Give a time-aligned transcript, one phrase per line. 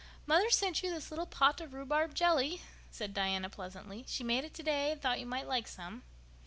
[0.25, 4.03] "Mother sent you this little pot of rhubarb jelly," said Diana pleasantly.
[4.07, 6.01] "She made it today and thought you might like some."